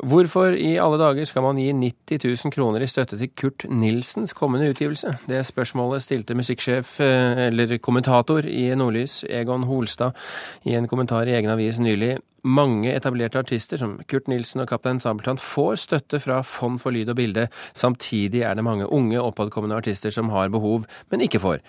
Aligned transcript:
Hvorfor 0.00 0.54
i 0.56 0.78
alle 0.80 0.96
dager 0.96 1.26
skal 1.28 1.44
man 1.44 1.58
gi 1.60 1.66
90 1.76 2.22
000 2.24 2.52
kroner 2.54 2.80
i 2.80 2.88
støtte 2.88 3.18
til 3.20 3.28
Kurt 3.36 3.66
Nilsens 3.68 4.32
kommende 4.32 4.70
utgivelse? 4.72 5.12
Det 5.28 5.42
spørsmålet 5.44 6.00
stilte 6.00 6.36
musikksjef, 6.38 6.94
eh, 7.04 7.48
eller 7.50 7.76
kommentator 7.78 8.46
i 8.48 8.70
Nordlys, 8.74 9.24
Egon 9.28 9.66
Holstad, 9.68 10.16
i 10.64 10.72
en 10.72 10.88
kommentar 10.88 11.28
i 11.28 11.34
egen 11.36 11.50
avis 11.52 11.78
nylig. 11.78 12.16
Mange 12.44 12.94
etablerte 12.94 13.38
artister 13.38 13.76
som 13.76 13.98
Kurt 14.08 14.28
Nilsen 14.28 14.62
og 14.62 14.68
Kaptein 14.68 15.00
Sabeltann 15.00 15.36
får 15.36 15.76
støtte 15.76 16.20
fra 16.20 16.40
Fond 16.40 16.80
for 16.80 16.90
lyd 16.90 17.12
og 17.12 17.16
bilde. 17.16 17.48
Samtidig 17.74 18.40
er 18.40 18.54
det 18.54 18.64
mange 18.64 18.88
unge, 18.88 19.20
oppadkommende 19.20 19.76
artister 19.76 20.10
som 20.10 20.30
har 20.30 20.48
behov, 20.48 20.86
men 21.10 21.20
ikke 21.20 21.40
får. 21.40 21.60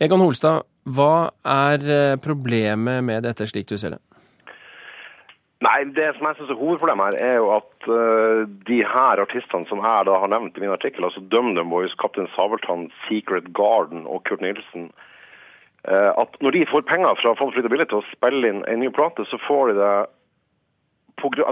Egon 0.00 0.24
Holstad, 0.24 0.64
hva 0.84 1.28
er 1.44 1.84
eh, 1.84 2.16
problemet 2.16 3.04
med 3.04 3.28
dette, 3.28 3.44
slik 3.44 3.68
du 3.68 3.76
ser 3.76 3.98
det? 3.98 4.13
Nei, 5.62 5.84
Det 5.84 6.10
som 6.16 6.26
jeg 6.26 6.36
synes 6.36 6.50
er 6.50 6.58
hovedproblemet 6.58 7.14
her, 7.14 7.26
er 7.30 7.36
jo 7.36 7.50
at 7.54 7.86
uh, 7.88 8.42
de 8.68 8.80
her 8.82 9.22
artistene 9.22 9.68
som 9.70 9.78
jeg 9.84 10.06
da 10.08 10.18
har 10.18 10.32
nevnt 10.32 10.58
i 10.58 10.64
min 10.64 10.74
artikkel, 10.74 11.04
altså 11.04 11.22
DumDum 11.30 11.70
Boys, 11.70 11.94
Kaptein 12.00 12.28
Sabeltann, 12.34 12.90
Secret 13.06 13.52
Garden 13.54 14.06
og 14.06 14.24
Kurt 14.24 14.40
Nilsen, 14.40 14.90
uh, 15.88 16.12
at 16.22 16.36
når 16.40 16.50
de 16.50 16.66
får 16.72 16.88
penger 16.90 17.14
fra 17.22 17.36
Fond 17.38 17.54
Billig 17.54 17.88
til 17.88 18.02
å 18.02 18.10
spille 18.10 18.50
inn 18.50 18.64
en 18.68 18.82
ny 18.82 18.90
plate, 18.90 19.24
så 19.30 19.40
får 19.46 19.72
de 19.72 19.80
det 19.80 19.96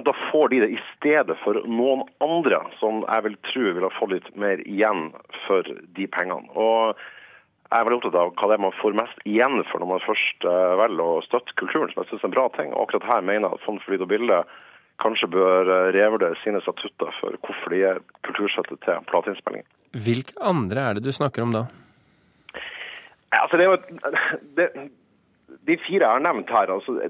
da 0.05 0.13
får 0.33 0.49
de 0.49 0.59
det 0.61 0.71
i 0.75 0.81
stedet 0.91 1.37
for 1.45 1.55
noen 1.65 2.03
andre 2.21 2.59
som 2.81 3.05
jeg 3.07 3.25
vil 3.25 3.37
tro 3.47 3.63
vil 3.73 3.87
ha 3.87 3.93
fått 3.95 4.13
litt 4.13 4.31
mer 4.37 4.61
igjen 4.67 5.13
for 5.47 5.63
de 5.97 6.07
pengene. 6.11 6.51
Og 6.53 6.99
jeg 7.73 7.81
er 7.81 7.87
veldig 7.89 7.99
opptatt 8.03 8.19
av 8.21 8.33
hva 8.37 8.49
det 8.51 8.57
er 8.59 8.65
man 8.67 8.75
får 8.77 8.97
mest 8.99 9.23
igjen 9.29 9.63
for 9.71 9.81
når 9.81 9.91
man 9.95 10.05
først 10.05 10.45
uh, 10.45 10.75
velger 10.83 11.15
å 11.15 11.23
støtte 11.25 11.55
kulturen, 11.57 11.89
som 11.93 12.03
jeg 12.03 12.11
synes 12.11 12.25
er 12.27 12.29
en 12.29 12.35
bra 12.35 12.45
ting. 12.57 12.73
Og 12.75 12.85
akkurat 12.85 13.09
her 13.09 13.25
mener 13.25 13.47
jeg 13.47 13.57
at 13.57 13.65
Fond 13.65 13.81
for 13.81 13.95
lyd 13.95 14.05
og 14.05 14.11
bilde 14.11 14.41
kanskje 15.03 15.31
bør 15.33 15.71
uh, 15.71 15.93
revurdere 15.97 16.37
sine 16.43 16.61
statutter 16.65 17.15
for 17.21 17.39
hvorfor 17.47 17.73
de 17.73 17.81
gir 17.81 18.03
kulturstøtte 18.29 18.77
til 18.85 19.07
plateinnspillinger. 19.09 19.69
Hvilke 20.05 20.37
andre 20.53 20.85
er 20.85 20.99
det 20.99 21.07
du 21.07 21.13
snakker 21.17 21.47
om 21.47 21.57
da? 21.57 21.65
Altså, 23.39 23.57
det 23.57 23.65
er 23.65 23.73
jo 23.73 24.13
det, 24.59 24.69
De 25.69 25.79
fire 25.87 26.05
jeg 26.05 26.13
har 26.13 26.27
nevnt 26.29 26.53
her, 26.53 26.75
altså, 26.77 27.09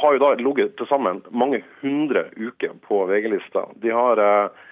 har 0.00 0.16
jo 0.16 0.24
da 0.24 0.32
ligget 0.40 0.76
til 0.80 0.88
sammen 0.88 1.20
mange 1.28 1.60
hundre 1.82 2.28
uker 2.40 2.72
på 2.88 3.04
VG-lista. 3.10 3.68
De 3.84 3.92
har 3.92 4.24
uh, 4.24 4.66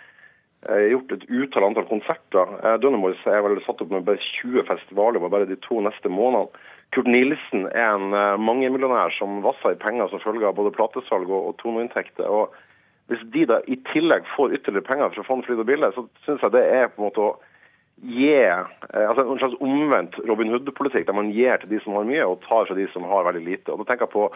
gjort 0.66 1.12
et 1.14 1.26
utall 1.30 1.68
antall 1.68 1.86
konserter. 1.86 2.56
Dunnemoys 2.82 3.20
er 3.30 3.44
vel 3.44 3.60
satt 3.62 3.82
opp 3.84 3.92
med 3.94 4.06
bare 4.08 4.22
20 4.40 4.66
festivaler 4.66 5.22
bare 5.22 5.46
de 5.46 5.58
to 5.62 5.80
neste 5.84 6.10
månedene. 6.10 6.50
Kurt 6.96 7.06
Nilsen 7.10 7.66
er 7.76 7.98
en 7.98 8.40
mangemillionær 8.40 9.12
som 9.18 9.42
vasser 9.44 9.74
i 9.74 9.80
penger 9.80 10.08
som 10.08 10.22
følge 10.22 10.48
av 10.48 10.56
både 10.56 10.72
platesalg 10.72 11.28
og, 11.28 11.52
toneinntekter. 11.60 12.24
Og 12.24 12.54
hvis 13.12 13.22
de 13.34 13.44
da 13.50 13.60
i 13.68 13.76
tillegg 13.92 14.26
får 14.34 14.56
ytterligere 14.56 14.88
penger 14.88 15.12
fra 15.14 15.26
Fond 15.28 15.44
Flyd 15.44 15.60
og 15.60 15.68
Bilde, 15.68 15.92
så 15.94 16.06
syns 16.24 16.42
jeg 16.44 16.54
det 16.56 16.64
er 16.64 16.88
på 16.88 17.02
en 17.02 17.08
måte 17.10 17.26
å 17.26 17.36
gi 17.98 18.34
altså 18.40 19.24
en 19.24 19.40
slags 19.40 19.58
omvendt 19.64 20.18
Robin 20.28 20.52
Hood-politikk, 20.54 21.06
der 21.08 21.16
man 21.16 21.32
gir 21.34 21.58
til 21.60 21.72
de 21.72 21.80
som 21.84 21.96
har 21.98 22.06
mye, 22.08 22.26
og 22.26 22.42
tar 22.46 22.68
fra 22.68 22.76
de 22.78 22.86
som 22.92 23.06
har 23.10 23.26
veldig 23.26 23.44
lite. 23.44 23.72
Og 23.72 23.82
da 23.82 23.88
tenker 23.88 24.06
jeg 24.06 24.14
på 24.14 24.28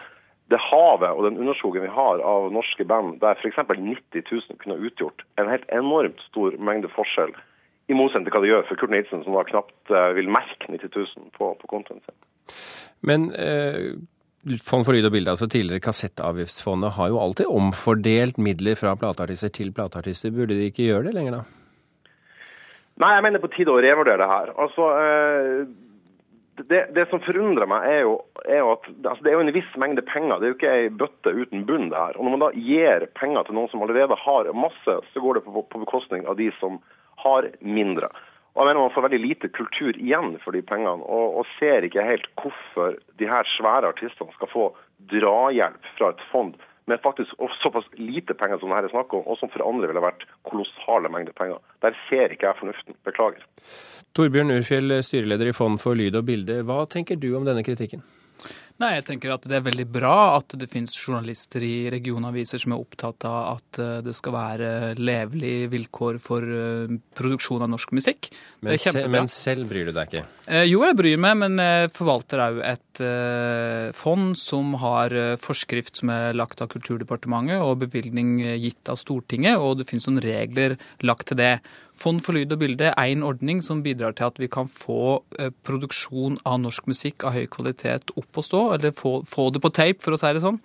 det 0.51 0.59
havet 0.59 1.15
og 1.15 1.25
den 1.27 1.39
underskogen 1.39 1.85
vi 1.85 1.91
har 1.95 2.21
av 2.27 2.49
norske 2.53 2.85
band, 2.87 3.19
der 3.23 3.39
f.eks. 3.39 3.61
90 3.69 4.23
000 4.27 4.59
kunne 4.61 4.79
utgjort 4.89 5.23
en 5.41 5.49
helt 5.49 5.67
enormt 5.71 6.19
stor 6.29 6.57
mengde 6.59 6.91
forskjell, 6.93 7.31
i 7.91 7.95
motsetning 7.97 8.29
til 8.29 8.35
hva 8.35 8.41
det 8.43 8.51
gjør 8.51 8.67
for 8.69 8.79
Kurt 8.79 8.93
Nilsen, 8.93 9.23
som 9.25 9.35
da 9.35 9.43
knapt 9.47 9.93
vil 10.15 10.29
merke 10.31 10.69
90 10.71 10.91
000 10.95 11.31
på, 11.35 11.49
på 11.59 11.71
kontoen 11.71 11.99
sin. 12.03 12.15
Men 13.03 13.31
eh, 13.35 13.95
Fond 14.59 14.83
for 14.83 14.91
lyd 14.91 15.05
og 15.07 15.13
bilde, 15.13 15.31
altså 15.31 15.47
tidligere 15.47 15.79
Kassettavgiftsfondet, 15.79 16.97
har 16.97 17.11
jo 17.13 17.19
alltid 17.23 17.47
omfordelt 17.47 18.39
midler 18.43 18.75
fra 18.75 18.91
plateartister 18.99 19.53
til 19.55 19.69
plateartister. 19.71 20.33
Burde 20.35 20.57
de 20.59 20.67
ikke 20.67 20.89
gjøre 20.89 21.05
det 21.07 21.13
lenger, 21.15 21.37
da? 21.37 22.09
Nei, 22.99 23.13
jeg 23.15 23.23
mener 23.23 23.41
på 23.41 23.49
tide 23.53 23.71
å 23.71 23.79
revurdere 23.79 24.19
det 24.19 24.27
her. 24.27 24.51
Altså, 24.59 24.89
eh, 24.99 25.61
det, 26.73 26.81
det, 26.97 27.05
som 27.11 27.21
forundrer 27.21 27.69
meg, 27.69 27.85
er 27.85 28.03
jo, 28.07 28.17
er 28.43 28.59
jo 28.63 28.73
at 28.73 28.89
altså 28.89 29.23
det 29.25 29.31
er 29.31 29.37
jo 29.37 29.45
en 29.45 29.53
viss 29.55 29.71
mengde 29.81 30.03
penger. 30.07 30.39
Det 30.39 30.47
er 30.47 30.51
jo 30.51 30.57
ikke 30.57 30.73
ei 30.73 30.91
bøtte 31.03 31.33
uten 31.33 31.65
bunn. 31.69 31.89
det 31.93 31.99
her. 31.99 32.17
Og 32.17 32.25
Når 32.25 32.35
man 32.35 32.43
da 32.43 32.51
gir 32.57 33.07
penger 33.19 33.47
til 33.47 33.57
noen 33.57 33.71
som 33.71 33.85
allerede 33.85 34.17
har 34.25 34.51
masse, 34.57 34.99
så 35.13 35.23
går 35.23 35.39
det 35.39 35.45
på, 35.47 35.63
på 35.69 35.83
bekostning 35.85 36.25
av 36.29 36.39
de 36.41 36.49
som 36.59 36.81
har 37.23 37.49
mindre. 37.61 38.09
Og 38.53 38.61
jeg 38.61 38.69
mener 38.69 38.81
Man 38.81 38.93
får 38.95 39.07
veldig 39.07 39.21
lite 39.21 39.49
kultur 39.53 39.97
igjen 39.97 40.37
for 40.43 40.55
de 40.55 40.61
pengene, 40.65 41.05
og, 41.05 41.39
og 41.41 41.49
ser 41.57 41.85
ikke 41.85 42.05
helt 42.05 42.29
hvorfor 42.41 42.99
de 43.21 43.29
her 43.29 43.49
svære 43.57 43.93
artistene 43.93 44.33
skal 44.37 44.51
få 44.51 44.67
drahjelp 45.13 45.89
fra 45.97 46.13
et 46.13 46.25
fond 46.31 46.57
med 46.85 47.01
faktisk 47.03 47.31
såpass 47.63 47.85
lite 47.97 48.33
penger 48.33 48.59
som 48.59 48.69
det 48.69 48.79
her 48.79 48.87
er 48.89 48.93
snakk 48.95 49.13
om, 49.13 49.23
og 49.27 49.37
som 49.39 49.51
for 49.53 49.65
andre 49.67 49.89
ville 49.91 50.03
vært 50.03 50.25
kolossale 50.49 51.11
mengder 51.11 51.35
penger. 51.37 51.61
Der 51.85 51.95
ser 52.09 52.33
ikke 52.33 52.49
jeg 52.49 52.59
fornuften. 52.59 52.97
Beklager. 53.07 53.45
Torbjørn 54.15 54.51
Urfjell, 54.57 54.97
styreleder 55.03 55.49
i 55.49 55.55
Fond 55.57 55.79
for 55.81 55.97
lyd 55.97 56.15
og 56.19 56.27
bilde. 56.27 56.61
Hva 56.67 56.83
tenker 56.89 57.19
du 57.19 57.31
om 57.37 57.47
denne 57.47 57.63
kritikken? 57.65 58.03
Nei, 58.81 58.95
jeg 58.97 59.05
tenker 59.05 59.35
at 59.35 59.45
Det 59.45 59.57
er 59.59 59.65
veldig 59.67 59.85
bra 59.93 60.15
at 60.39 60.55
det 60.59 60.67
finnes 60.71 60.95
journalister 60.97 61.63
i 61.65 61.89
regionaviser 61.93 62.61
som 62.61 62.73
er 62.73 62.81
opptatt 62.81 63.25
av 63.29 63.57
at 63.57 63.79
det 64.05 64.15
skal 64.17 64.33
være 64.35 64.69
levelige 64.97 65.69
vilkår 65.71 66.17
for 66.21 66.47
produksjon 67.17 67.63
av 67.65 67.69
norsk 67.73 67.93
musikk. 67.95 68.31
Men, 68.65 68.79
se, 68.81 68.93
men 69.11 69.29
selv 69.31 69.69
bryr 69.69 69.89
du 69.89 69.93
deg 69.95 70.09
ikke? 70.09 70.25
Eh, 70.47 70.65
jo, 70.67 70.81
jeg 70.87 70.97
bryr 70.99 71.21
meg, 71.21 71.37
men 71.43 71.61
jeg 71.61 71.93
forvalter 71.95 72.43
òg 72.47 72.59
et 72.73 73.03
eh, 73.05 73.93
fond 73.97 74.33
som 74.39 74.73
har 74.81 75.15
forskrift 75.41 76.01
som 76.01 76.11
er 76.13 76.37
lagt 76.37 76.63
av 76.63 76.71
Kulturdepartementet 76.73 77.61
og 77.61 77.83
bevilgning 77.85 78.39
gitt 78.57 78.89
av 78.91 78.99
Stortinget, 78.99 79.61
og 79.61 79.79
det 79.79 79.89
finnes 79.89 80.09
noen 80.09 80.23
regler 80.23 80.77
lagt 81.05 81.29
til 81.31 81.39
det. 81.39 81.55
Fond 81.93 82.23
for 82.25 82.35
lyd 82.35 82.53
og 82.55 82.61
bilde 82.63 82.89
er 82.89 83.09
en 83.11 83.25
ordning 83.25 83.61
som 83.63 83.83
bidrar 83.85 84.15
til 84.17 84.31
at 84.31 84.39
vi 84.41 84.49
kan 84.51 84.69
få 84.71 85.21
eh, 85.39 85.51
produksjon 85.65 86.39
av 86.49 86.57
norsk 86.63 86.89
musikk 86.89 87.25
av 87.27 87.37
høy 87.37 87.45
kvalitet 87.53 88.15
opp 88.17 88.39
å 88.39 88.45
stå, 88.45 88.63
eller 88.77 88.95
få, 88.97 89.19
få 89.29 89.51
det 89.53 89.61
på 89.63 89.71
tape, 89.73 90.01
for 90.03 90.15
å 90.15 90.19
si 90.19 90.31
det 90.33 90.41
sånn. 90.43 90.57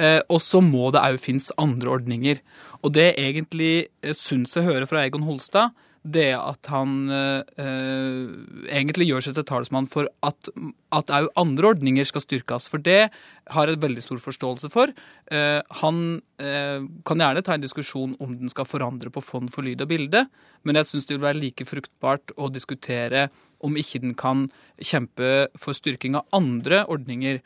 Eh, 0.00 0.20
og 0.28 0.40
så 0.44 0.60
må 0.64 0.90
det 0.92 1.02
òg 1.02 1.20
finnes 1.20 1.50
andre 1.60 1.94
ordninger. 1.96 2.42
Og 2.84 2.92
det 2.96 3.14
egentlig 3.20 3.72
eh, 4.04 4.16
syns 4.16 4.56
jeg 4.56 4.68
hører 4.68 4.88
fra 4.90 5.04
Egon 5.06 5.24
Holstad, 5.26 5.72
det 6.02 6.32
at 6.32 6.68
han 6.72 7.10
eh, 7.12 7.60
egentlig 8.72 9.10
gjør 9.10 9.26
seg 9.26 9.36
til 9.36 9.46
talsmann 9.50 9.88
for 9.90 10.08
at 10.24 10.48
òg 10.96 11.12
andre 11.38 11.72
ordninger 11.74 12.08
skal 12.08 12.24
styrkes. 12.24 12.70
For 12.72 12.80
det 12.80 13.10
har 13.52 13.68
jeg 13.68 13.82
veldig 13.82 14.04
stor 14.04 14.22
forståelse 14.22 14.70
for. 14.72 14.94
Eh, 15.28 15.60
han 15.82 16.00
eh, 16.40 16.80
kan 17.04 17.20
gjerne 17.20 17.44
ta 17.44 17.56
en 17.56 17.66
diskusjon 17.66 18.16
om 18.16 18.32
den 18.40 18.52
skal 18.52 18.68
forandre 18.68 19.12
på 19.12 19.24
fond 19.24 19.52
for 19.52 19.66
lyd 19.66 19.84
og 19.84 19.92
bilde, 19.92 20.24
men 20.64 20.80
jeg 20.80 20.88
syns 20.88 21.08
det 21.08 21.18
vil 21.18 21.28
være 21.28 21.42
like 21.42 21.68
fruktbart 21.68 22.32
å 22.40 22.48
diskutere 22.52 23.28
om 23.60 23.76
ikke 23.76 24.00
den 24.00 24.16
kan 24.16 24.48
kjempe 24.80 25.50
for 25.60 25.76
styrking 25.76 26.16
av 26.16 26.28
andre 26.36 26.86
ordninger. 26.88 27.42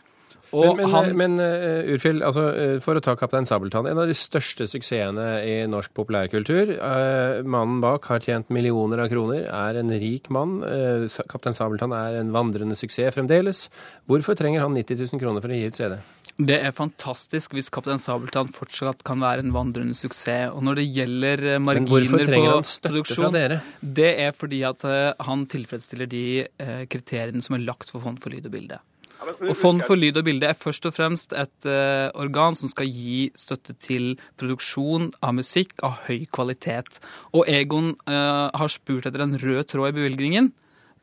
Og 0.52 0.76
men, 0.76 0.84
men, 0.84 0.92
han... 0.92 1.10
men 1.18 1.36
uh, 1.40 1.94
Urfjell, 1.94 2.20
altså, 2.26 2.46
uh, 2.52 2.74
for 2.84 2.98
å 2.98 3.02
ta 3.04 3.16
Kaptein 3.18 3.48
Sabeltann, 3.48 3.88
en 3.90 4.00
av 4.02 4.10
de 4.10 4.16
største 4.18 4.68
suksessene 4.70 5.28
i 5.46 5.54
norsk 5.70 5.94
populærkultur. 5.96 6.74
Uh, 6.78 7.40
mannen 7.46 7.80
bak 7.84 8.06
har 8.10 8.24
tjent 8.24 8.52
millioner 8.54 9.04
av 9.04 9.10
kroner, 9.12 9.48
er 9.48 9.80
en 9.80 9.94
rik 10.02 10.30
mann. 10.34 10.60
Kaptein 11.30 11.56
Sabeltann 11.56 11.94
er 11.96 12.20
en 12.20 12.34
vandrende 12.34 12.78
suksess 12.78 13.16
fremdeles. 13.16 13.66
Hvorfor 14.10 14.38
trenger 14.38 14.64
han 14.64 14.76
90 14.76 15.02
000 15.06 15.22
kroner 15.22 15.44
for 15.44 15.52
å 15.52 15.58
gi 15.58 15.70
ut 15.70 15.80
CD? 15.80 15.98
Det 16.34 16.56
er 16.66 16.72
fantastisk 16.74 17.52
hvis 17.54 17.68
Kaptein 17.74 18.00
Sabeltann 18.02 18.48
fortsatt 18.50 19.04
kan 19.06 19.20
være 19.22 19.44
en 19.44 19.52
vandrende 19.54 19.94
suksess. 19.94 20.50
Og 20.54 20.64
når 20.66 20.80
det 20.80 20.88
gjelder 20.96 21.44
marginer 21.62 22.26
på 22.26 22.62
produksjon, 22.88 23.38
det 24.00 24.10
er 24.24 24.34
fordi 24.34 24.64
at 24.66 24.86
han 25.28 25.46
tilfredsstiller 25.50 26.10
de 26.10 26.26
kriteriene 26.90 27.44
som 27.44 27.58
er 27.58 27.68
lagt 27.68 27.94
for 27.94 28.02
Fond 28.02 28.18
for 28.22 28.34
lyd 28.34 28.50
og 28.50 28.56
bilde. 28.56 28.80
Og 29.22 29.54
Fond 29.56 29.80
for 29.86 29.98
lyd 29.98 30.18
og 30.20 30.26
bilde 30.26 30.48
er 30.50 30.58
først 30.58 30.86
og 30.88 30.94
fremst 30.96 31.32
et 31.38 31.68
uh, 31.68 32.10
organ 32.20 32.56
som 32.58 32.70
skal 32.70 32.88
gi 32.90 33.30
støtte 33.38 33.76
til 33.80 34.14
produksjon 34.40 35.10
av 35.24 35.36
musikk 35.38 35.84
av 35.86 36.02
høy 36.08 36.26
kvalitet. 36.34 37.00
Og 37.32 37.48
Egon 37.50 37.94
uh, 38.08 38.50
har 38.52 38.72
spurt 38.72 39.08
etter 39.08 39.24
en 39.24 39.36
rød 39.40 39.64
tråd 39.72 39.92
i 39.92 39.98
bevilgningen. 40.00 40.52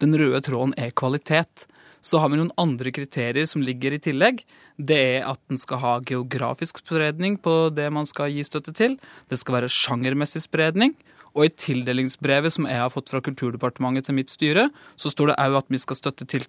Den 0.02 0.18
røde 0.18 0.42
tråden 0.46 0.76
er 0.78 0.94
kvalitet. 0.98 1.68
Så 2.02 2.18
har 2.18 2.32
vi 2.34 2.40
noen 2.40 2.54
andre 2.62 2.94
kriterier 2.94 3.46
som 3.50 3.62
ligger 3.62 3.94
i 3.94 4.02
tillegg. 4.02 4.42
Det 4.82 4.98
er 4.98 5.28
at 5.30 5.42
den 5.52 5.60
skal 5.62 5.82
ha 5.84 5.94
geografisk 6.02 6.82
spredning 6.82 7.38
på 7.42 7.70
det 7.74 7.92
man 7.94 8.10
skal 8.10 8.34
gi 8.34 8.46
støtte 8.46 8.74
til. 8.74 8.98
Det 9.30 9.38
skal 9.38 9.60
være 9.60 9.70
sjangermessig 9.72 10.42
spredning. 10.48 10.96
Og 11.38 11.48
i 11.48 11.52
tildelingsbrevet 11.64 12.54
som 12.54 12.68
jeg 12.68 12.82
har 12.82 12.92
fått 12.92 13.12
fra 13.12 13.22
Kulturdepartementet 13.24 14.10
til 14.10 14.18
mitt 14.18 14.34
styre, 14.34 14.70
så 15.00 15.12
står 15.12 15.32
det 15.32 15.38
òg 15.44 15.60
at 15.62 15.70
vi 15.72 15.80
skal 15.82 16.00
støtte 16.00 16.28
til, 16.28 16.48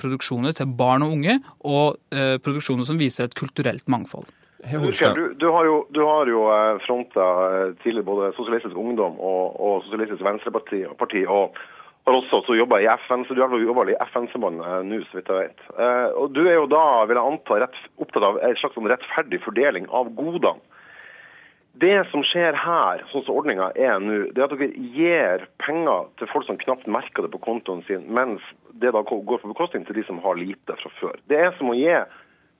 produksjoner 0.00 0.56
til 0.56 0.72
barn 0.78 1.04
og 1.04 1.16
unge, 1.18 1.40
og 1.60 1.98
eh, 2.14 2.38
produksjoner 2.42 2.88
som 2.88 3.00
viser 3.00 3.28
et 3.28 3.36
kulturelt 3.38 3.84
mangfold. 3.92 4.30
Du, 4.62 5.34
du, 5.34 5.48
har 5.50 5.66
jo, 5.66 5.76
du 5.90 6.00
har 6.06 6.28
jo 6.30 6.46
eh, 6.54 6.80
fronta 6.86 7.28
eh, 7.50 7.70
tidligere 7.82 8.06
både 8.06 8.32
Sosialistisk 8.36 8.78
Ungdom 8.78 9.18
og, 9.18 9.56
og 9.58 9.80
Sosialistisk 9.88 10.22
Venstreparti. 10.22 10.84
Parti, 11.00 11.24
og, 11.26 11.58
har 12.06 12.18
også, 12.18 12.42
så 12.46 12.54
jobba 12.58 12.80
i 12.82 12.86
FN, 13.06 13.24
så 13.26 13.34
du 13.34 13.42
har 13.42 13.52
jobba 13.58 13.84
i 13.90 13.98
FN-sambandet 14.10 14.86
nå, 14.88 15.00
så 15.06 15.18
vidt 15.18 15.30
jeg 15.30 15.48
vet. 15.48 15.64
Eh, 15.78 16.08
og 16.18 16.32
Du 16.34 16.44
er 16.46 16.56
jo 16.56 16.68
da, 16.70 16.84
vil 17.10 17.18
jeg 17.18 17.32
anta, 17.32 17.58
rett, 17.62 17.80
opptatt 18.02 18.26
av 18.26 18.38
en 18.42 18.56
slags 18.58 18.78
sånn 18.78 18.90
rettferdig 18.90 19.42
fordeling 19.44 19.90
av 19.90 20.10
godene. 20.18 20.62
Det 21.72 22.02
som 22.10 22.20
skjer 22.28 22.56
her, 22.58 23.00
som 23.08 23.24
ordninga 23.32 23.70
er 23.80 24.00
nå, 24.02 24.18
det 24.36 24.42
er 24.42 24.44
at 24.44 24.52
dere 24.58 24.88
gir 24.92 25.46
penger 25.62 26.10
til 26.20 26.28
folk 26.28 26.44
som 26.44 26.58
knapt 26.60 26.90
merker 26.90 27.24
det 27.24 27.32
på 27.32 27.40
kontoen 27.40 27.80
sin, 27.86 28.04
mens 28.12 28.44
det 28.82 28.92
da 28.92 29.00
går 29.00 29.40
på 29.40 29.48
bekostning 29.48 29.86
til 29.88 29.96
de 29.96 30.04
som 30.04 30.20
har 30.20 30.36
lite 30.36 30.76
fra 30.82 30.92
før. 30.98 31.16
Det 31.32 31.40
er 31.40 31.56
som 31.56 31.72
å 31.72 31.78
gi 31.78 31.94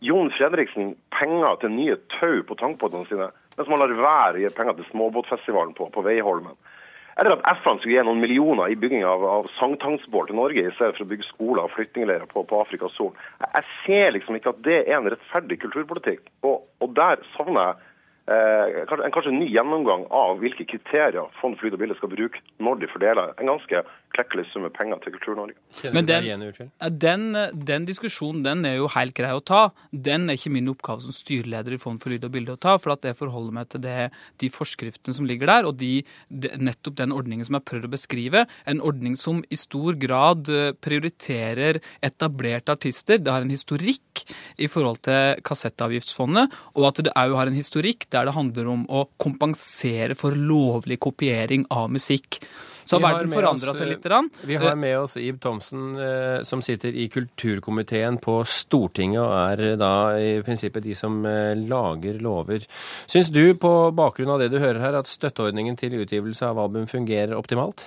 Jon 0.02 0.32
Fredriksen 0.34 0.94
penger 1.14 1.60
til 1.60 1.74
nye 1.76 1.98
tau 2.16 2.40
på 2.48 2.56
tankbåtene 2.58 3.06
sine, 3.10 3.28
mens 3.58 3.68
man 3.68 3.82
lar 3.82 3.92
være 4.00 4.40
å 4.40 4.42
gi 4.46 4.54
penger 4.56 4.80
til 4.80 4.88
småbåtfestivalen 4.94 5.76
på, 5.76 5.90
på 5.92 6.06
Veiholmen. 6.08 6.56
Eller 7.20 7.36
at 7.36 7.60
FN 7.60 7.76
skulle 7.82 7.98
gi 7.98 8.02
noen 8.08 8.22
millioner 8.22 8.72
i 8.72 8.78
bygging 8.80 9.04
av, 9.04 9.24
av 9.28 9.48
sangtangsbål 9.58 10.30
til 10.30 10.38
Norge, 10.40 10.64
i 10.64 10.74
stedet 10.78 10.96
for 10.96 11.04
å 11.04 11.10
bygge 11.10 11.28
skoler 11.28 11.66
og 11.66 11.74
flyktningleirer 11.74 12.24
på, 12.30 12.46
på 12.48 12.60
Afrikas 12.64 12.96
Horn. 12.96 13.18
Jeg 13.44 13.68
ser 13.84 14.14
liksom 14.16 14.38
ikke 14.38 14.54
at 14.54 14.62
det 14.64 14.78
er 14.86 14.96
en 14.96 15.10
rettferdig 15.12 15.60
kulturpolitikk. 15.60 16.24
Og, 16.48 16.62
og 16.80 16.94
der 16.96 17.20
savner 17.36 17.74
jeg 17.74 17.91
eh, 18.30 18.82
en 18.82 19.14
kanskje 19.14 19.34
ny 19.34 19.48
gjennomgang 19.50 20.06
av 20.10 20.38
hvilke 20.42 20.66
kriterier 20.68 21.30
Fond 21.40 21.58
for 21.58 21.66
lyd 21.66 21.78
og 21.78 21.82
bilde 21.82 21.98
skal 21.98 22.12
bruke 22.12 22.42
når 22.62 22.82
de 22.82 22.90
fordeler 22.92 23.34
en 23.38 23.52
ganske 23.54 23.82
klekkelig 24.16 24.44
sum 24.52 24.62
med 24.66 24.72
penger 24.76 25.00
til 25.02 25.12
Kultur-Norge. 25.16 25.54
Men 25.92 26.06
den- 26.06 26.24
Den, 27.02 27.32
den 27.64 27.86
diskusjonen 27.86 28.42
den 28.44 28.64
er 28.66 28.76
jo 28.76 28.88
helt 28.88 29.14
grei 29.14 29.30
å 29.32 29.44
ta. 29.44 29.70
Den 29.92 30.28
er 30.30 30.34
ikke 30.36 30.50
min 30.52 30.68
oppgave 30.68 31.00
som 31.00 31.10
styreleder 31.12 31.72
i 31.74 31.78
Fond 31.78 32.00
for 32.02 32.10
lyd 32.10 32.24
og 32.24 32.32
bilde 32.32 32.52
å 32.56 32.60
ta, 32.60 32.76
for 32.78 32.92
at 32.92 33.02
jeg 33.02 33.16
forholder 33.16 33.52
meg 33.52 33.68
til 33.68 33.80
det, 33.80 34.10
de 34.38 34.48
forskriftene 34.50 35.14
som 35.14 35.26
ligger 35.26 35.46
der, 35.46 35.64
og 35.66 35.76
de, 35.78 36.04
de, 36.30 36.48
nettopp 36.58 36.96
den 36.96 37.12
ordningen 37.12 37.44
som 37.44 37.54
jeg 37.58 37.64
prøver 37.64 37.88
å 37.88 37.94
beskrive. 37.96 38.46
En 38.66 38.80
ordning 38.80 39.16
som 39.16 39.42
i 39.50 39.56
stor 39.56 39.94
grad 40.00 40.48
eh, 40.48 40.72
prioriterer 40.72 41.80
etablerte 42.02 42.72
artister. 42.76 43.18
Det 43.18 43.32
har 43.32 43.42
en 43.42 43.50
historikk 43.54 44.24
i 44.58 44.68
forhold 44.68 45.02
til 45.02 45.40
Kassettavgiftsfondet, 45.42 46.52
og 46.76 46.86
at 46.90 47.02
det 47.04 47.12
òg 47.16 47.34
har 47.38 47.46
en 47.50 47.56
historikk 47.58 48.06
der 48.12 48.26
det 48.28 48.34
handler 48.36 48.68
om 48.72 48.84
å 48.92 49.06
kompensere 49.22 50.14
for 50.18 50.36
lovlig 50.36 50.98
kopiering 51.02 51.66
av 51.70 51.90
musikk. 51.90 52.40
Så 52.92 52.98
Vi 53.00 53.06
verden 53.06 53.32
forandra 53.32 53.72
seg 53.76 53.86
eh, 53.86 53.94
litt. 53.94 54.08
Vi 54.48 54.58
har 54.60 54.76
med 54.76 54.98
oss 55.00 55.16
Ib 55.16 55.38
Thomsen, 55.40 55.94
eh, 55.96 56.42
som 56.44 56.60
sitter 56.64 56.92
i 56.92 57.08
kulturkomiteen 57.12 58.18
på 58.20 58.42
Stortinget, 58.44 59.22
og 59.22 59.32
er 59.38 59.64
eh, 59.70 59.78
da 59.80 59.92
i 60.20 60.34
prinsippet 60.44 60.84
de 60.84 60.96
som 60.98 61.22
lager 61.22 62.20
lover. 62.22 62.66
Syns 63.10 63.32
du 63.32 63.54
på 63.56 63.72
bakgrunn 63.96 64.34
av 64.34 64.42
det 64.42 64.50
du 64.52 64.60
hører 64.60 64.82
her, 64.84 65.00
at 65.00 65.10
støtteordningen 65.10 65.78
til 65.80 65.96
utgivelse 66.02 66.52
av 66.52 66.60
album 66.66 66.88
fungerer 66.90 67.36
optimalt? 67.38 67.86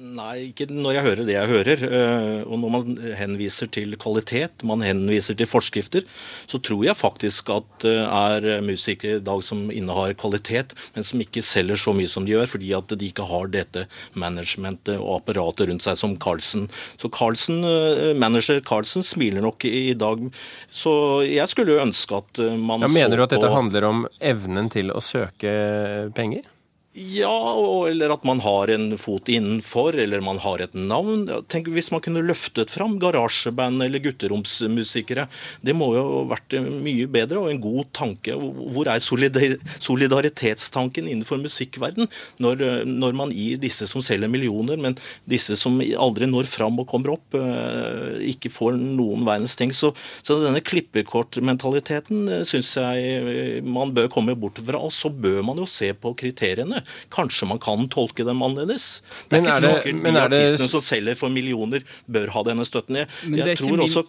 Nei, 0.00 0.46
ikke 0.48 0.64
når 0.72 0.94
jeg 0.96 1.04
hører 1.04 1.26
det 1.28 1.34
jeg 1.34 1.48
hører. 1.50 1.82
Eh, 1.84 2.42
Og 2.48 2.56
når 2.62 2.70
man 2.72 2.94
henviser 3.18 3.68
til 3.68 3.92
kvalitet, 4.00 4.62
man 4.64 4.80
henviser 4.80 5.36
til 5.36 5.48
forskrifter, 5.50 6.06
så 6.48 6.60
tror 6.64 6.86
jeg 6.86 6.96
faktisk 6.96 7.50
at 7.52 7.66
det 7.84 7.96
er 8.00 8.62
musikere 8.64 9.18
i 9.18 9.24
dag 9.24 9.42
som 9.44 9.66
innehar 9.70 10.14
kvalitet, 10.16 10.72
men 10.94 11.04
som 11.04 11.20
ikke 11.20 11.42
selger 11.44 11.76
så 11.76 11.92
mye 11.96 12.08
som 12.08 12.24
de 12.24 12.32
gjør, 12.32 12.48
fordi 12.48 12.72
at 12.76 12.94
de 12.96 13.10
ikke 13.10 13.26
har 13.28 13.50
dette 13.52 13.84
managementet 14.16 14.96
og 14.96 15.18
apparatet 15.20 15.68
rundt 15.68 15.84
seg 15.84 15.98
som 16.00 16.16
Carlsen. 16.16 16.70
Så 16.96 17.10
Carlsen, 17.12 17.60
eh, 17.64 18.14
manager 18.16 18.60
Carlsen 18.64 19.04
smiler 19.04 19.44
nok 19.44 19.64
i 19.68 19.92
dag. 19.92 20.30
Så 20.72 20.94
jeg 21.28 21.46
skulle 21.52 21.76
jo 21.76 21.84
ønske 21.84 22.16
at 22.22 22.40
eh, 22.40 22.56
man 22.56 22.80
Ja, 22.80 22.88
mener 22.88 23.20
du 23.20 23.26
at 23.26 23.36
dette 23.36 23.52
handler 23.52 23.84
om 23.90 24.06
evnen 24.20 24.72
til 24.72 24.90
å 24.96 25.04
søke 25.04 26.08
penger? 26.16 26.48
Ja, 26.92 27.86
eller 27.86 28.10
at 28.10 28.24
man 28.26 28.40
har 28.42 28.68
en 28.74 28.96
fot 28.98 29.28
innenfor, 29.30 29.94
eller 29.94 30.20
man 30.26 30.40
har 30.42 30.58
et 30.58 30.72
navn. 30.74 31.28
Tenk 31.46 31.68
hvis 31.70 31.92
man 31.94 32.02
kunne 32.02 32.24
løftet 32.26 32.72
fram 32.74 32.96
garasjeband 32.98 33.84
eller 33.84 34.02
gutteromsmusikere. 34.02 35.28
Det 35.62 35.74
må 35.78 35.92
jo 35.94 36.02
ha 36.02 36.24
vært 36.32 36.56
mye 36.82 37.06
bedre 37.06 37.44
og 37.44 37.52
en 37.52 37.60
god 37.62 37.92
tanke. 37.94 38.34
Hvor 38.34 38.90
er 38.90 38.98
solidar 39.04 39.54
solidaritetstanken 39.78 41.06
innenfor 41.06 41.38
musikkverden 41.38 42.10
når, 42.42 42.66
når 42.90 43.14
man 43.22 43.36
gir 43.38 43.62
disse 43.62 43.86
som 43.86 44.02
selger 44.02 44.32
millioner, 44.32 44.74
men 44.74 44.98
disse 45.30 45.54
som 45.60 45.78
aldri 45.78 46.26
når 46.26 46.50
fram 46.50 46.82
og 46.82 46.90
kommer 46.90 47.14
opp, 47.14 47.38
eh, 47.38 48.18
ikke 48.32 48.50
får 48.50 48.74
noen 48.80 49.22
verdens 49.30 49.54
ting. 49.54 49.70
Så, 49.70 49.92
så 50.26 50.40
denne 50.42 50.64
klippekortmentaliteten 50.66 52.42
syns 52.50 52.74
jeg 52.82 53.16
eh, 53.22 53.56
man 53.62 53.94
bør 53.94 54.10
komme 54.10 54.34
bort 54.34 54.58
fra. 54.58 54.82
Og 54.82 54.90
så 54.90 55.06
bør 55.06 55.44
man 55.46 55.62
jo 55.62 55.70
se 55.70 55.94
på 55.94 56.16
kriteriene. 56.18 56.79
Kanskje 57.16 57.48
man 57.48 57.58
kan 57.62 57.86
tolke 57.88 58.24
dem 58.26 58.42
annerledes. 58.42 59.02
Det 59.28 59.38
er 59.38 59.40
Men 59.40 59.44
ikke 59.44 59.54
er 59.56 59.60
sikkert 59.60 60.02
de 60.02 60.08
er 60.08 60.28
det- 60.28 60.42
artistene 60.42 60.68
som 60.74 60.80
selger 60.80 61.16
for 61.16 61.28
millioner, 61.28 61.80
bør 62.10 62.28
ha 62.36 62.42
denne 62.50 62.64
støtten. 62.68 62.96
Jeg, 63.02 63.08
er 63.26 63.46
jeg 63.54 63.58
tror 63.58 63.76
min- 63.76 63.86
også 63.86 64.04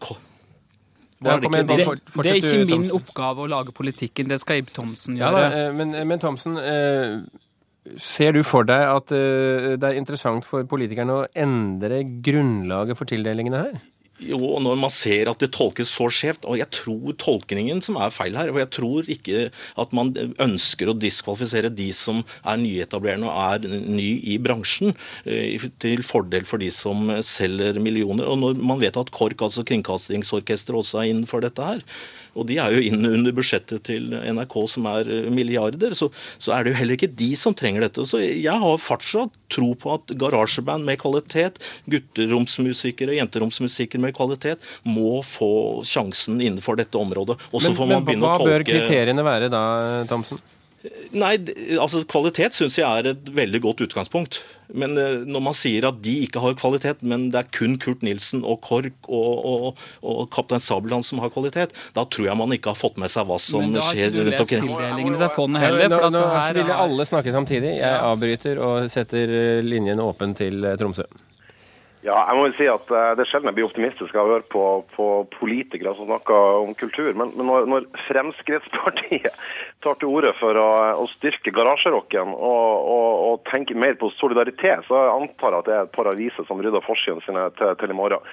Ja, 1.23 1.35
det 1.37 1.43
ikke 1.51 1.67
det? 1.67 1.77
Det, 1.77 2.23
det 2.23 2.31
er 2.31 2.35
ikke 2.39 2.57
min 2.65 2.67
Thomsen. 2.67 2.95
oppgave 2.97 3.43
å 3.43 3.47
lage 3.51 3.71
politikken, 3.77 4.27
det 4.27 4.39
skal 4.41 4.57
Ib 4.57 4.71
Thomsen 4.73 5.17
Ja, 5.19 5.29
gjøre. 5.29 5.49
da, 5.51 5.67
eh, 5.67 5.71
men, 5.77 5.91
men 6.07 6.19
Thomsen, 6.19 6.57
eh, 6.57 7.19
ser 7.97 8.31
du 8.33 8.41
for 8.41 8.63
deg 8.63 8.81
at 8.89 9.11
eh, 9.13 9.75
det 9.77 9.83
er 9.83 9.99
interessant 9.99 10.43
for 10.45 10.63
politikerne 10.63 11.19
å 11.21 11.27
endre 11.35 12.01
grunnlaget 12.25 12.97
for 12.97 13.05
tildelingene 13.05 13.61
her? 13.67 13.77
Jo, 14.21 14.37
og 14.37 14.61
når 14.61 14.77
man 14.77 14.91
ser 14.93 15.31
at 15.31 15.41
det 15.41 15.49
tolkes 15.55 15.89
så 15.89 16.05
skjevt, 16.13 16.45
og 16.45 16.59
jeg 16.59 16.69
tror 16.75 17.15
tolkningen 17.17 17.81
som 17.81 17.97
er 17.97 18.13
feil 18.13 18.37
her, 18.37 18.51
og 18.53 18.59
jeg 18.61 18.69
tror 18.75 19.09
ikke 19.09 19.47
at 19.81 19.95
man 19.97 20.11
ønsker 20.41 20.91
å 20.91 20.97
diskvalifisere 20.97 21.71
de 21.73 21.89
som 21.95 22.21
er 22.45 22.61
nyetablerende 22.61 23.31
og 23.31 23.65
er 23.65 23.81
ny 23.89 24.09
i 24.33 24.37
bransjen, 24.41 24.93
eh, 25.25 25.57
til 25.81 26.05
fordel 26.05 26.45
for 26.45 26.61
de 26.61 26.69
som 26.73 27.09
selger 27.25 27.81
millioner. 27.81 28.29
Og 28.29 28.37
når 28.43 28.61
man 28.61 28.81
vet 28.83 28.99
at 28.99 29.13
KORK, 29.15 29.47
altså 29.49 29.65
Kringkastingsorkesteret, 29.65 30.77
også 30.77 31.01
er 31.01 31.11
innenfor 31.11 31.41
dette 31.41 31.65
her, 31.65 31.81
og 32.35 32.47
de 32.47 32.57
er 32.61 32.75
jo 32.75 32.83
inne 32.85 33.11
under 33.17 33.35
budsjettet 33.35 33.83
til 33.89 34.11
NRK 34.11 34.55
som 34.71 34.87
er 34.91 35.09
eh, 35.11 35.29
milliarder, 35.33 35.95
så, 35.97 36.09
så 36.41 36.55
er 36.55 36.63
det 36.63 36.73
jo 36.73 36.79
heller 36.79 36.99
ikke 36.99 37.11
de 37.21 37.31
som 37.39 37.55
trenger 37.57 37.85
dette. 37.85 38.05
Så 38.07 38.21
jeg 38.23 38.55
har 38.63 38.81
fortsatt 38.81 39.35
tro 39.51 39.73
på 39.79 39.95
at 39.97 40.13
garasjeband 40.19 40.87
med 40.87 41.01
kvalitet, 41.01 41.59
gutteromsmusikere, 41.91 43.17
jenteromsmusikere 43.19 44.03
med 44.03 44.15
kvalitet, 44.17 44.63
må 44.87 45.19
få 45.27 45.51
sjansen 45.87 46.39
innenfor 46.39 46.79
dette 46.79 46.99
området. 46.99 47.37
Og 47.51 47.63
så 47.63 47.75
får 47.75 47.91
man 47.91 48.07
begynne 48.07 48.31
hva 48.31 48.39
bør 48.39 48.65
kriteriene 48.67 49.27
være 49.27 49.51
da, 49.51 49.63
Thomsen? 50.09 50.39
Nei, 51.13 51.35
altså 51.77 52.01
kvalitet 52.09 52.55
syns 52.57 52.79
jeg 52.79 52.87
er 52.87 53.11
et 53.11 53.29
veldig 53.35 53.59
godt 53.61 53.83
utgangspunkt. 53.85 54.39
Men 54.73 54.95
eh, 54.97 55.21
når 55.27 55.43
man 55.43 55.55
sier 55.57 55.85
at 55.89 55.99
de 56.01 56.13
ikke 56.25 56.41
har 56.41 56.55
kvalitet, 56.57 57.03
men 57.05 57.27
det 57.33 57.41
er 57.41 57.49
kun 57.53 57.75
Kurt 57.81 58.01
Nilsen 58.05 58.41
og 58.47 58.61
KORK 58.65 59.09
og, 59.11 59.45
og, 59.51 59.81
og 60.01 60.21
Kaptein 60.33 60.63
Sabeltann 60.63 61.05
som 61.05 61.21
har 61.21 61.33
kvalitet, 61.33 61.75
da 61.97 62.05
tror 62.07 62.31
jeg 62.31 62.39
man 62.39 62.55
ikke 62.55 62.73
har 62.73 62.79
fått 62.79 62.97
med 63.01 63.11
seg 63.13 63.27
hva 63.29 63.37
som 63.41 63.67
skjer 63.67 63.69
rundt 63.69 63.75
omkring. 63.75 63.75
Men 63.75 63.77
da 63.77 63.87
har 63.87 63.97
ikke 63.99 64.21
du 64.21 64.31
lest 64.31 64.53
tildelingene 64.55 65.21
til 65.21 65.35
fondet 65.35 65.65
heller. 65.67 65.91
nå 65.91 65.99
for 65.99 66.15
nå 66.15 66.23
her 66.33 66.61
vil 66.61 66.77
alle 66.77 67.09
snakke 67.11 67.35
samtidig. 67.35 67.75
Jeg 67.81 68.05
avbryter 68.11 68.63
og 68.63 68.87
setter 68.93 69.35
eh, 69.41 69.65
linjen 69.65 70.01
åpen 70.01 70.37
til 70.39 70.63
eh, 70.65 70.79
Tromsø. 70.81 71.05
Ja, 72.01 72.15
jeg 72.25 72.37
må 72.37 72.47
jo 72.47 72.53
si 72.57 72.65
at 72.65 72.87
eh, 72.89 73.11
Det 73.13 73.21
er 73.23 73.29
sjelden 73.29 73.51
jeg 73.51 73.57
blir 73.59 73.67
optimistisk 73.67 74.15
av 74.17 74.25
å 74.25 74.33
høre 74.33 74.45
på, 74.49 74.63
på 74.95 75.07
politikere 75.35 75.93
som 75.97 76.07
snakker 76.09 76.63
om 76.63 76.73
kultur. 76.79 77.11
Men, 77.13 77.33
men 77.37 77.45
når, 77.45 77.67
når 77.69 77.85
Fremskrittspartiet 78.07 79.37
tar 79.85 79.99
til 80.01 80.09
orde 80.09 80.31
for 80.39 80.57
å, 80.57 80.69
å 81.03 81.05
styrke 81.13 81.53
garasjerocken 81.53 82.33
og, 82.33 82.89
og, 82.95 83.11
og 83.27 83.45
tenke 83.51 83.77
mer 83.77 83.93
på 84.01 84.09
solidaritet, 84.17 84.87
så 84.87 84.97
jeg 84.97 85.13
antar 85.13 85.59
at 85.59 85.69
det 85.69 85.77
er 85.77 85.85
et 85.85 85.93
par 85.93 86.09
aviser 86.09 86.49
som 86.49 86.63
rydder 86.63 86.85
forsidene 86.87 87.21
sine 87.27 87.45
til, 87.61 87.77
til 87.83 87.93
i 87.93 87.99
morgen. 88.01 88.25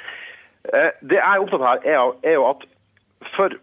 Eh, 0.73 0.91
Det 1.05 1.21
jeg 1.21 1.29
er 1.29 1.45
opptatt 1.45 1.61
av 1.61 1.69
her, 1.75 1.85
er, 1.85 2.17
er 2.25 2.39
jo 2.39 2.49
at 2.49 2.65
for, 3.37 3.59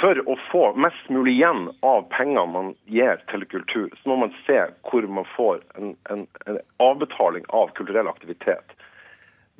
for 0.00 0.24
å 0.24 0.38
få 0.48 0.64
mest 0.80 1.12
mulig 1.12 1.36
igjen 1.36 1.68
av 1.84 2.08
pengene 2.16 2.48
man 2.56 2.74
gir 2.88 3.20
til 3.28 3.44
kultur, 3.52 3.92
så 4.00 4.08
må 4.08 4.22
man 4.24 4.32
se 4.48 4.62
hvor 4.88 5.04
man 5.20 5.28
får 5.36 5.60
en, 5.76 5.96
en, 6.08 6.24
en 6.48 6.60
avbetaling 6.80 7.44
av 7.52 7.76
kulturell 7.76 8.08
aktivitet. 8.08 8.78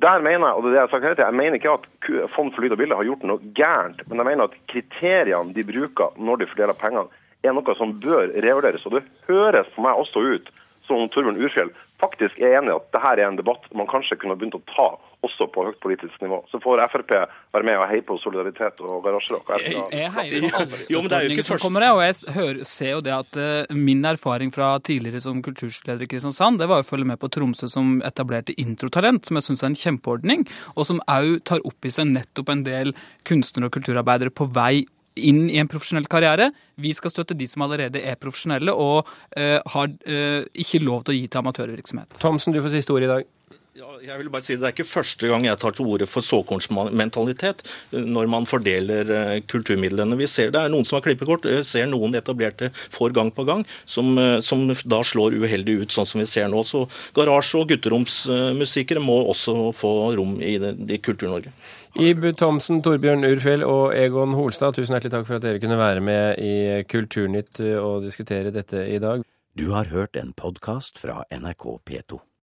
Der 0.03 0.21
mener 0.23 0.47
Jeg 0.47 0.55
og 0.55 0.63
det 0.63 0.69
er 0.69 0.71
det 0.71 0.79
jeg 0.79 0.87
har 0.87 0.91
sagt 0.93 1.05
hele 1.05 1.17
tiden, 1.19 1.27
jeg 1.33 1.41
mener 1.41 1.59
ikke 1.59 1.73
at 1.75 2.31
Fond 2.35 2.53
for 2.55 2.63
lyd 2.63 2.75
og 2.77 2.79
bilde 2.79 2.97
har 2.97 3.09
gjort 3.09 3.25
noe 3.27 3.53
gærent, 3.57 4.05
men 4.07 4.21
jeg 4.21 4.29
mener 4.29 4.47
at 4.47 4.55
kriteriene 4.71 5.55
de 5.57 5.65
bruker 5.67 6.15
når 6.23 6.39
de 6.39 6.47
fordeler 6.53 6.79
pengene, 6.79 7.11
er 7.43 7.55
noe 7.55 7.75
som 7.79 7.97
bør 8.03 8.31
revurderes. 8.35 8.87
Og 8.87 8.95
det 8.95 9.03
høres 9.27 9.71
for 9.75 9.87
meg 9.87 9.99
også 9.99 10.23
ut 10.23 10.53
som 10.89 11.05
Torbjørn 11.13 11.39
Urfjell 11.45 11.71
faktisk 12.01 12.39
er 12.41 12.59
enig 12.59 12.73
i 12.73 12.79
at 12.79 12.89
dette 12.95 13.13
er 13.13 13.27
en 13.27 13.39
debatt 13.39 13.67
man 13.77 13.89
kanskje 13.91 14.19
kunne 14.21 14.37
begynt 14.39 14.57
å 14.59 14.65
ta 14.71 14.89
også 15.27 15.49
på 15.51 15.65
høyt 15.67 15.79
politisk 15.83 16.21
nivå. 16.23 16.39
Så 16.51 16.61
får 16.63 16.85
Frp 16.93 17.11
være 17.11 17.67
med 17.67 17.81
og 17.81 17.89
heie 17.91 18.05
på 18.07 18.15
solidaritet 18.23 18.79
og 18.87 19.01
garasjerock. 19.03 19.51
jeg 19.65 19.83
Jeg 19.99 20.13
heier 20.15 20.45
på 20.45 20.61
alle 20.61 20.79
er 20.79 20.85
støtteordninger 20.87 21.49
som 21.49 21.63
kommer, 21.63 21.87
jeg, 21.87 21.97
og 21.97 22.03
jeg 22.05 22.35
hører, 22.37 22.61
ser 22.71 22.93
jo 22.93 23.01
det 23.03 23.15
at 23.17 23.41
uh, 23.41 23.75
min 23.75 24.05
erfaring 24.07 24.53
fra 24.55 24.71
tidligere 24.79 25.25
som 25.25 25.43
kulturleder 25.43 26.07
i 26.07 26.11
Kristiansand, 26.13 26.63
det 26.63 26.71
var 26.71 26.85
å 26.85 26.87
følge 26.87 27.09
med 27.11 27.19
på 27.19 27.31
Tromsø 27.35 27.71
som 27.71 27.99
etablerte 28.07 28.55
Introtalent, 28.63 29.27
som 29.27 29.41
jeg 29.41 29.49
syns 29.49 29.65
er 29.65 29.73
en 29.73 29.81
kjempeordning, 29.83 30.47
og 30.77 30.87
som 30.87 31.03
òg 31.11 31.43
tar 31.51 31.65
opp 31.67 31.89
i 31.89 31.95
seg 31.95 32.13
nettopp 32.13 32.55
en 32.55 32.63
del 32.69 32.95
kunstnere 33.27 33.73
og 33.73 33.75
kulturarbeidere 33.75 34.31
på 34.31 34.47
vei 34.55 34.87
inn 35.19 35.47
i 35.51 35.59
en 35.63 35.71
profesjonell 35.71 36.09
karriere. 36.11 36.51
Vi 36.79 36.95
skal 36.97 37.13
støtte 37.15 37.37
de 37.39 37.49
som 37.51 37.65
allerede 37.67 38.03
er 38.03 38.21
profesjonelle 38.21 38.75
og 38.75 39.09
uh, 39.09 39.59
har 39.75 39.91
uh, 39.91 40.45
ikke 40.55 40.85
lov 40.85 41.07
til 41.07 41.17
å 41.17 41.19
gi 41.19 41.27
til 41.27 41.43
amatørvirksomhet. 41.43 42.21
Thomsen, 42.23 42.55
du 42.55 42.63
får 42.63 42.79
siste 42.79 42.95
ord 42.95 43.07
i 43.07 43.11
dag. 43.11 43.35
Ja, 43.79 43.93
jeg 44.03 44.19
vil 44.19 44.31
bare 44.35 44.43
si 44.43 44.57
Det 44.59 44.67
er 44.67 44.73
ikke 44.75 44.89
første 44.89 45.29
gang 45.31 45.45
jeg 45.47 45.59
tar 45.63 45.75
til 45.77 45.87
orde 45.87 46.07
for 46.11 46.27
såkornsmentalitet 46.27 47.61
eh, 47.95 48.03
når 48.03 48.27
man 48.33 48.49
fordeler 48.49 49.13
kulturmidlene. 49.47 50.19
Vi 50.19 50.27
ser 50.27 50.51
Det 50.51 50.65
er 50.65 50.73
noen 50.73 50.89
som 50.89 50.97
har 50.99 51.05
klippekort, 51.05 51.47
ser 51.63 51.87
noen 51.87 52.17
etablerte 52.19 52.73
får 52.75 53.15
gang 53.15 53.31
på 53.31 53.45
gang, 53.47 53.63
som, 53.87 54.19
som 54.43 54.67
da 54.83 54.99
slår 55.07 55.37
uheldig 55.39 55.77
ut, 55.85 55.95
sånn 55.95 56.09
som 56.11 56.25
vi 56.25 56.27
ser 56.27 56.51
nå. 56.51 56.65
Så 56.67 56.89
garasje- 57.15 57.63
og 57.63 57.71
gutteromsmusikere 57.71 59.05
må 59.05 59.21
også 59.31 59.71
få 59.77 59.93
rom 60.19 60.41
i, 60.43 60.57
det, 60.59 60.75
i 60.91 60.99
Kultur-Norge. 60.99 61.55
Ibu 61.99 62.31
Thomsen, 62.39 62.79
Torbjørn 62.79 63.27
Urfjell 63.27 63.65
og 63.67 63.91
Egon 63.99 64.37
Holstad, 64.39 64.77
tusen 64.77 64.95
hjertelig 64.95 65.11
takk 65.17 65.25
for 65.27 65.39
at 65.41 65.43
dere 65.43 65.59
kunne 65.59 65.81
være 65.81 66.05
med 66.05 66.39
i 66.39 66.53
Kulturnytt 66.87 67.59
og 67.83 68.07
diskutere 68.07 68.55
dette 68.55 68.85
i 68.87 69.01
dag. 69.03 69.27
Du 69.59 69.73
har 69.75 69.91
hørt 69.91 70.15
en 70.15 70.31
podkast 70.39 71.03
fra 71.03 71.25
NRK 71.35 71.67
P2. 71.91 72.21